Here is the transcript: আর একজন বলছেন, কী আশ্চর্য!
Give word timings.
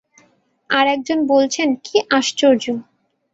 আর 0.69 0.85
একজন 0.87 1.19
বলছেন, 1.27 1.69
কী 1.85 1.97
আশ্চর্য! 2.11 2.65